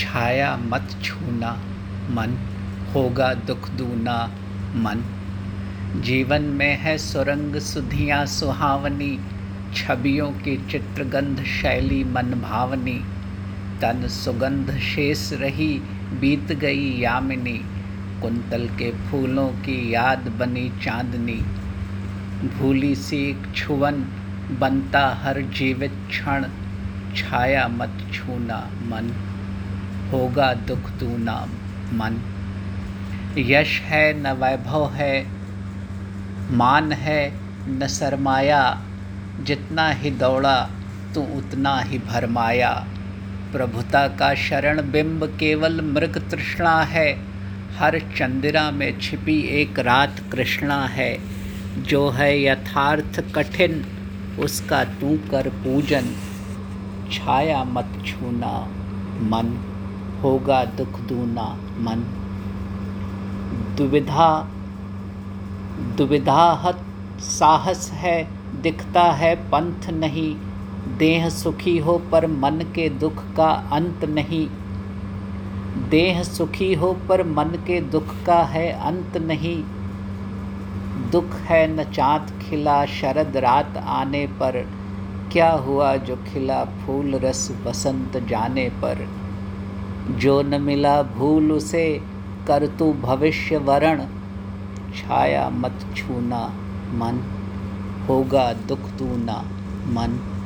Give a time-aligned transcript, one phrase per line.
[0.00, 1.50] छाया मत छूना
[2.10, 2.38] मन,
[2.94, 4.30] होगा दुख दूना
[4.74, 5.04] मन।
[5.96, 9.20] जीवन में है सुरंग सुधियाँ सुहावनी,
[9.74, 13.04] छवियों की चित्रगंध शैली मन भावनी।
[13.80, 15.82] तन सुगंध शेष रही
[16.20, 17.60] बीत गई यामिनी,
[18.22, 21.42] कुंतल के फूलों की याद बनी चांदनी।
[22.48, 23.94] भूली सी छुवन
[24.60, 26.44] बनता हर जीवित क्षण,
[27.16, 29.12] छाया मत छूना मन।
[30.12, 31.46] होगा दुख दूना
[31.92, 32.20] मन।
[33.38, 35.26] यश है न वैभव है,
[36.50, 37.32] मान है
[37.68, 38.80] न सरमाया,
[39.42, 40.70] जितना ही दौड़ा
[41.14, 42.86] तू उतना ही भरमाया।
[43.52, 47.18] प्रभुता का शरण बिंब केवल मृग तृष्णा है,
[47.78, 51.18] हर चंदिरा में छिपी एक रात कृष्णा है।
[51.78, 53.84] जो है यथार्थ कठिन,
[54.38, 56.04] उसका तू कर पूजन,
[57.12, 58.66] छाया मत छूना,
[59.20, 59.76] मन।
[60.22, 62.04] होगा दुख दूना मन।
[63.76, 64.48] दुविधा,
[65.96, 66.80] दुविधाहत
[67.18, 68.28] साहस है,
[68.62, 70.36] दिखता है पंथ नहीं।
[70.98, 74.46] देह सुखी हो पर मन के दुख का अंत नहीं।
[75.90, 79.64] देह सुखी हो पर मन के दुख का है अंत नहीं।
[81.10, 84.66] दुख है न चाँद खिला शरद रात आने पर।
[85.32, 89.08] क्या हुआ जो खिला फूल रस बसंत जाने पर?
[90.18, 92.00] जो न मिला भूल उसे,
[92.46, 94.06] कर तू भविष्य वरण
[94.96, 96.46] छाया मत छूना
[96.92, 97.22] मन,
[98.08, 99.44] होगा दुख तू ना
[99.86, 100.39] मन।